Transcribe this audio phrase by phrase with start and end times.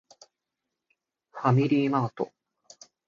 [1.33, 2.31] ファミリーマート